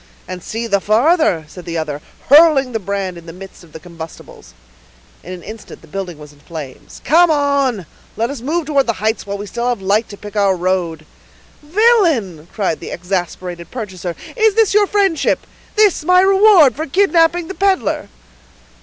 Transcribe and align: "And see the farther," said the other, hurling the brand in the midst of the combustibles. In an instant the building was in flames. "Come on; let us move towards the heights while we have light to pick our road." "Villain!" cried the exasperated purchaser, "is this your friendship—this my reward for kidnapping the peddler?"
"And 0.27 0.41
see 0.41 0.65
the 0.65 0.79
farther," 0.81 1.45
said 1.47 1.63
the 1.65 1.77
other, 1.77 2.01
hurling 2.29 2.71
the 2.71 2.79
brand 2.79 3.19
in 3.19 3.27
the 3.27 3.31
midst 3.31 3.63
of 3.63 3.71
the 3.71 3.79
combustibles. 3.79 4.55
In 5.21 5.31
an 5.31 5.43
instant 5.43 5.81
the 5.83 5.87
building 5.87 6.17
was 6.17 6.33
in 6.33 6.39
flames. 6.39 7.01
"Come 7.05 7.29
on; 7.29 7.85
let 8.17 8.31
us 8.31 8.41
move 8.41 8.65
towards 8.65 8.87
the 8.87 8.93
heights 8.93 9.27
while 9.27 9.37
we 9.37 9.45
have 9.45 9.79
light 9.79 10.09
to 10.09 10.17
pick 10.17 10.35
our 10.35 10.55
road." 10.55 11.05
"Villain!" 11.61 12.47
cried 12.51 12.79
the 12.79 12.89
exasperated 12.89 13.69
purchaser, 13.69 14.15
"is 14.35 14.55
this 14.55 14.73
your 14.73 14.87
friendship—this 14.87 16.03
my 16.03 16.21
reward 16.21 16.75
for 16.75 16.87
kidnapping 16.87 17.47
the 17.47 17.53
peddler?" 17.53 18.09